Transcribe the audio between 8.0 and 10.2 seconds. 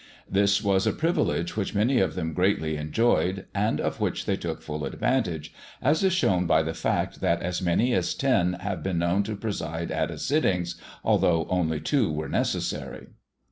ten have been known to preside at a